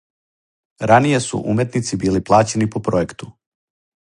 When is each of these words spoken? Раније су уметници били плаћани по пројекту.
Раније 0.91 1.19
су 1.25 1.41
уметници 1.53 2.01
били 2.05 2.25
плаћани 2.31 2.73
по 2.77 2.83
пројекту. 2.89 3.35